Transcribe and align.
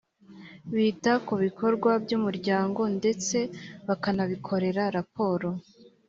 bita 0.73 1.13
ku 1.25 1.33
bikorwa 1.43 1.91
by’umuryango 2.03 2.81
ndetse 2.97 3.37
bakanabikorera 3.87 4.83
raporo 4.97 5.47